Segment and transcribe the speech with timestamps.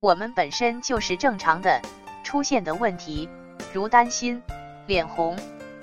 [0.00, 1.80] 我们本身就是正常的，
[2.22, 3.26] 出现的问题，
[3.72, 4.42] 如担心、
[4.86, 5.34] 脸红，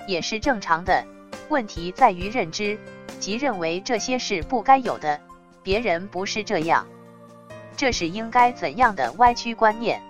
[0.06, 1.04] 也是正常的。
[1.48, 2.78] 问题在于认知，
[3.18, 5.20] 即认为这些是不该有的，
[5.64, 6.86] 别人不是这样，
[7.76, 10.00] 这是应该怎样的歪曲观念？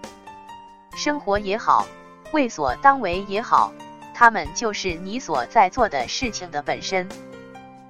[0.94, 1.86] 生活也好，
[2.32, 3.72] 为所当为也好，
[4.14, 7.08] 他们就是你所在做的事情的本身。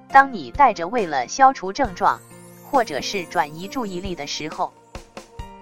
[0.07, 2.17] 当你带着为了消除症状，
[2.63, 4.73] 或者是转移注意力的时候，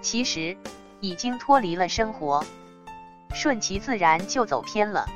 [0.04, 0.54] 其实
[1.00, 2.44] 已经脱离了生活，
[3.32, 5.08] 顺其自然就走偏了。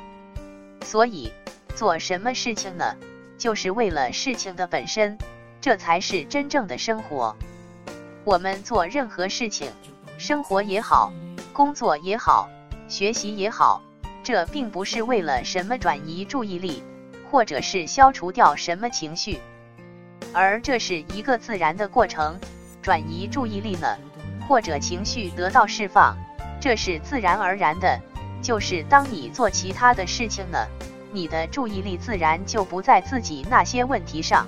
[0.81, 1.31] 所以
[1.75, 2.95] 做什么事情呢？
[3.37, 5.15] 就是为了事情的本身，
[5.61, 7.35] 这才是真正的生活。
[8.25, 9.71] 我们做任何事情，
[10.17, 11.13] 生活也好。
[11.53, 12.49] 工作也好，
[12.87, 13.83] 学习也好，
[14.23, 16.81] 这并不是为了什么转移注意力，
[17.29, 19.39] 或者是消除掉什么情绪，
[20.33, 22.39] 而这是一个自然的过程。
[22.81, 23.97] 转移注意力呢，
[24.49, 26.17] 或者情绪得到释放，
[26.59, 27.99] 这是自然而然的。
[28.41, 30.57] 就是当你做其他的事情呢，
[31.11, 34.47] 你的注意力自然就不在自己那些问题上。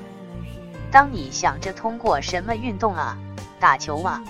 [0.91, 3.15] 当你想着通过什么运动啊，
[3.59, 4.23] 打球啊。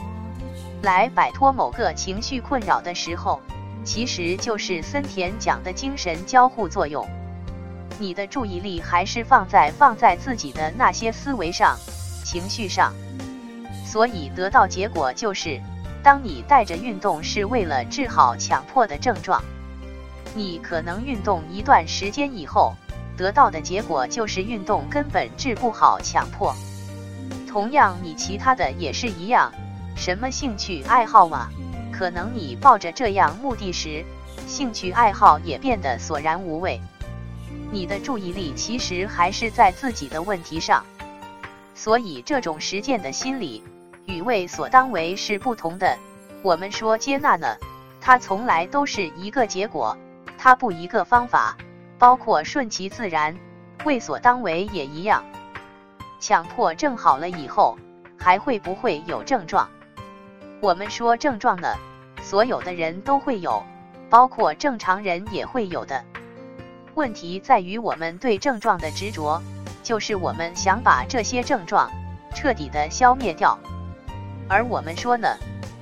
[0.82, 3.40] 来摆脱某个情绪困扰的时候，
[3.86, 7.08] 其实就是森田讲的精神交互作用。
[7.98, 11.78] 你的注意力还是放在放在自己的那些思维上、
[12.26, 12.92] 情绪上，
[13.92, 15.60] 所以得到结果就是，
[16.02, 19.44] 当你带着运动是为了治好强迫的症状，
[20.34, 22.74] 你可能运动一段时间以后，
[23.18, 26.56] 得到的结果就是运动根本治不好强迫。
[27.46, 29.52] 同样，你其他的也是一样。
[29.98, 31.50] 什么兴趣爱好嘛？
[31.92, 34.06] 可能你抱着这样目的时，
[34.48, 36.80] 兴趣爱好也变得索然无味。
[37.70, 40.82] 你的注意力其实还是在自己的问题上，
[41.76, 43.62] 所以这种实践的心理
[44.06, 45.98] 与为所当为是不同的。
[46.42, 47.58] 我们说接纳呢，
[48.00, 49.98] 它从来都是一个结果，
[50.38, 51.58] 它不一个方法。
[52.00, 53.38] 包括顺其自然、
[53.86, 55.24] 为所当为也一样。
[56.20, 57.78] 强迫症好了以后，
[58.18, 59.70] 还会不会有症状？
[60.62, 61.76] 我们说症状呢，
[62.24, 63.64] 所有的人都会有，
[64.10, 66.04] 包括正常人也会有的。
[66.96, 69.40] 问题在于我们对症状的执着，
[69.84, 71.88] 就是我们想把这些症状
[72.34, 73.60] 彻底的消灭掉。
[74.52, 75.30] 而我们说呢，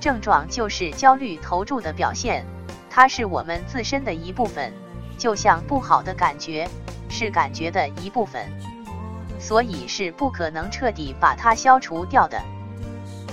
[0.00, 2.46] 症状就是焦虑投注的表现，
[2.88, 4.72] 它是我们自身的一部分，
[5.18, 6.68] 就像不好的感觉
[7.08, 8.46] 是感觉的一部分，
[9.40, 12.40] 所以是不可能彻底把它消除掉的。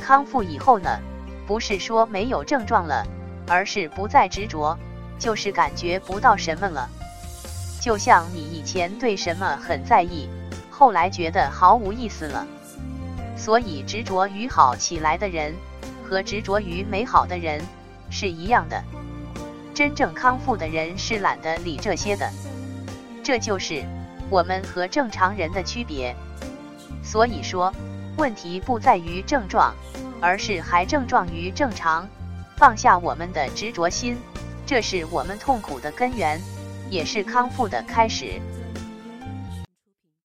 [0.02, 0.90] 康复以后呢？
[1.46, 3.06] 不是说没有症状了，
[3.48, 4.76] 而是不再执着，
[5.20, 6.90] 就是感觉不到什么了。
[7.80, 10.28] 就像你以前对什么很在意，
[10.72, 12.46] 后来觉得毫无意思了。
[13.38, 15.54] 所以执着于好起来的人
[16.04, 17.62] 和执着于美好的人
[18.10, 18.84] 是一样的。
[19.74, 22.30] 真正康复的人是懒得理这些的，
[23.24, 23.86] 这就是
[24.30, 26.16] 我们和正常人的区别。
[27.04, 27.72] 所以说，
[28.18, 29.74] 问题不在于症状。
[30.20, 32.10] 而是还症状于正常，
[32.56, 34.18] 放下我们的执着心，
[34.66, 36.42] 这是我们痛苦的根源，
[36.90, 38.42] 也是康复的开始。